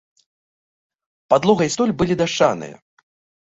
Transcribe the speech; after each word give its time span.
Падлога 1.33 1.63
і 1.67 1.73
столь 1.75 1.93
былі 2.01 2.19
дашчаныя. 2.23 2.75